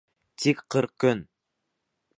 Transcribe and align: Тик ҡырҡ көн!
Тик 0.43 0.63
ҡырҡ 0.75 0.95
көн! 1.05 1.23